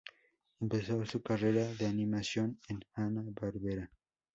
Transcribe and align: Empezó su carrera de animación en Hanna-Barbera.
Empezó 0.59 1.05
su 1.05 1.21
carrera 1.21 1.63
de 1.75 1.85
animación 1.85 2.59
en 2.69 2.83
Hanna-Barbera. 2.95 3.91